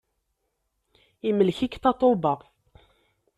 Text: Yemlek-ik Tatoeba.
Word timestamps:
Yemlek-ik 1.25 1.73
Tatoeba. 1.83 2.33